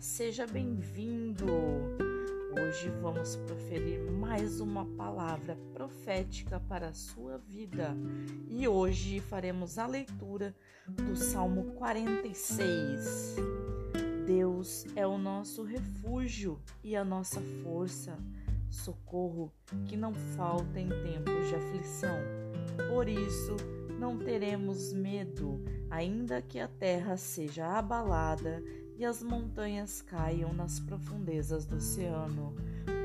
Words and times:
seja 0.00 0.46
bem-vindo. 0.46 1.46
Hoje 2.52 2.88
vamos 3.00 3.34
proferir 3.34 4.00
mais 4.12 4.60
uma 4.60 4.84
palavra 4.84 5.58
profética 5.72 6.60
para 6.60 6.88
a 6.88 6.92
sua 6.92 7.38
vida 7.38 7.96
e 8.48 8.68
hoje 8.68 9.18
faremos 9.18 9.76
a 9.76 9.86
leitura 9.86 10.54
do 10.86 11.16
Salmo 11.16 11.72
46. 11.72 13.36
Deus 14.24 14.86
é 14.94 15.04
o 15.04 15.18
nosso 15.18 15.64
refúgio 15.64 16.60
e 16.84 16.94
a 16.94 17.04
nossa 17.04 17.40
força, 17.64 18.16
socorro 18.70 19.52
que 19.86 19.96
não 19.96 20.14
falta 20.14 20.78
em 20.78 20.88
tempos 20.88 21.48
de 21.48 21.56
aflição. 21.56 22.18
Por 22.88 23.08
isso, 23.08 23.56
não 23.98 24.16
teremos 24.16 24.92
medo, 24.92 25.60
ainda 25.90 26.40
que 26.40 26.60
a 26.60 26.68
terra 26.68 27.16
seja 27.16 27.66
abalada 27.66 28.62
e 28.98 29.04
as 29.04 29.22
montanhas 29.22 30.02
caiam 30.02 30.52
nas 30.52 30.80
profundezas 30.80 31.64
do 31.64 31.76
oceano. 31.76 32.52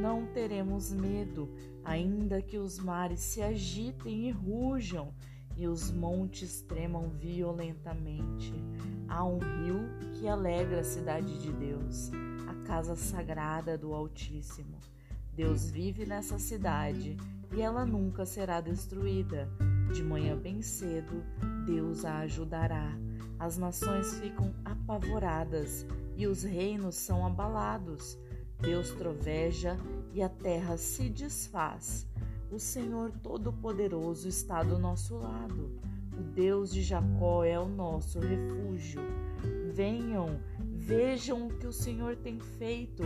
Não 0.00 0.24
teremos 0.26 0.92
medo, 0.92 1.50
ainda 1.84 2.40
que 2.40 2.58
os 2.58 2.78
mares 2.78 3.18
se 3.18 3.42
agitem 3.42 4.28
e 4.28 4.30
rujam 4.30 5.12
e 5.56 5.66
os 5.66 5.90
montes 5.90 6.62
tremam 6.62 7.10
violentamente. 7.10 8.54
Há 9.08 9.24
um 9.24 9.38
rio 9.38 9.80
que 10.14 10.28
alegra 10.28 10.80
a 10.80 10.84
cidade 10.84 11.36
de 11.42 11.52
Deus, 11.52 12.12
a 12.48 12.54
casa 12.64 12.94
sagrada 12.94 13.76
do 13.76 13.92
Altíssimo. 13.92 14.78
Deus 15.34 15.68
vive 15.68 16.06
nessa 16.06 16.38
cidade 16.38 17.16
e 17.52 17.60
ela 17.60 17.84
nunca 17.84 18.24
será 18.24 18.60
destruída. 18.60 19.50
De 19.92 20.04
manhã 20.04 20.36
bem 20.36 20.62
cedo, 20.62 21.24
Deus 21.66 22.04
a 22.04 22.18
ajudará. 22.18 22.96
As 23.38 23.58
nações 23.58 24.14
ficam 24.20 24.54
apavoradas 24.64 25.84
e 26.16 26.26
os 26.26 26.44
reinos 26.44 26.94
são 26.94 27.26
abalados. 27.26 28.16
Deus 28.60 28.92
troveja 28.92 29.76
e 30.12 30.22
a 30.22 30.28
terra 30.28 30.76
se 30.76 31.08
desfaz. 31.08 32.06
O 32.52 32.58
Senhor 32.58 33.10
Todo-Poderoso 33.22 34.28
está 34.28 34.62
do 34.62 34.78
nosso 34.78 35.16
lado. 35.16 35.80
O 36.16 36.22
Deus 36.22 36.70
de 36.70 36.82
Jacó 36.82 37.42
é 37.42 37.58
o 37.58 37.66
nosso 37.66 38.20
refúgio. 38.20 39.00
Venham, 39.72 40.40
vejam 40.76 41.46
o 41.46 41.56
que 41.56 41.66
o 41.66 41.72
Senhor 41.72 42.16
tem 42.16 42.38
feito. 42.38 43.02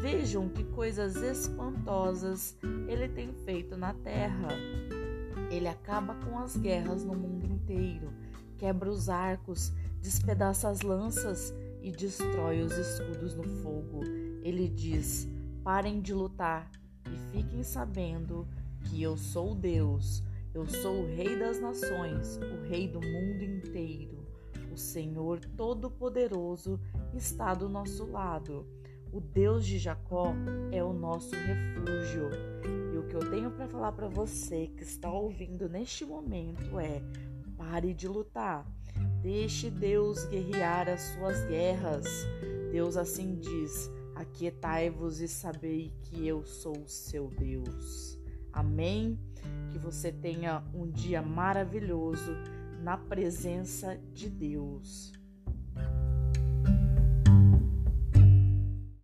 Vejam 0.00 0.48
que 0.48 0.64
coisas 0.64 1.16
espantosas 1.16 2.56
ele 2.88 3.08
tem 3.08 3.32
feito 3.32 3.76
na 3.76 3.92
terra. 3.92 4.48
Ele 5.54 5.68
acaba 5.68 6.16
com 6.16 6.36
as 6.36 6.56
guerras 6.56 7.04
no 7.04 7.14
mundo 7.14 7.46
inteiro, 7.46 8.12
quebra 8.58 8.90
os 8.90 9.08
arcos, 9.08 9.72
despedaça 10.00 10.68
as 10.68 10.80
lanças 10.80 11.54
e 11.80 11.92
destrói 11.92 12.60
os 12.60 12.76
escudos 12.76 13.36
no 13.36 13.44
fogo. 13.62 14.02
Ele 14.42 14.68
diz: 14.68 15.28
Parem 15.62 16.00
de 16.00 16.12
lutar 16.12 16.68
e 17.06 17.16
fiquem 17.30 17.62
sabendo 17.62 18.48
que 18.82 19.00
eu 19.00 19.16
sou 19.16 19.54
Deus. 19.54 20.24
Eu 20.52 20.66
sou 20.66 21.02
o 21.02 21.06
Rei 21.06 21.38
das 21.38 21.60
Nações, 21.60 22.36
o 22.36 22.68
Rei 22.68 22.88
do 22.88 23.00
mundo 23.00 23.44
inteiro. 23.44 24.26
O 24.72 24.76
Senhor 24.76 25.38
Todo-Poderoso 25.56 26.80
está 27.14 27.54
do 27.54 27.68
nosso 27.68 28.04
lado. 28.10 28.66
O 29.12 29.20
Deus 29.20 29.64
de 29.64 29.78
Jacó 29.78 30.34
é 30.72 30.82
o 30.82 30.92
nosso 30.92 31.30
refúgio. 31.30 32.28
Falar 33.74 33.90
para 33.90 34.06
você 34.06 34.68
que 34.76 34.84
está 34.84 35.10
ouvindo 35.10 35.68
neste 35.68 36.06
momento 36.06 36.78
é: 36.78 37.02
pare 37.56 37.92
de 37.92 38.06
lutar. 38.06 38.64
Deixe 39.20 39.68
Deus 39.68 40.24
guerrear 40.26 40.88
as 40.88 41.00
suas 41.00 41.44
guerras. 41.46 42.06
Deus 42.70 42.96
assim 42.96 43.34
diz: 43.34 43.90
Aquietai-vos 44.14 45.20
e 45.20 45.26
sabei 45.26 45.92
que 46.02 46.24
eu 46.26 46.46
sou 46.46 46.76
o 46.78 46.88
seu 46.88 47.28
Deus. 47.28 48.16
Amém? 48.52 49.18
Que 49.72 49.78
você 49.78 50.12
tenha 50.12 50.62
um 50.72 50.88
dia 50.88 51.20
maravilhoso 51.20 52.32
na 52.80 52.96
presença 52.96 53.98
de 54.12 54.30
Deus. 54.30 55.12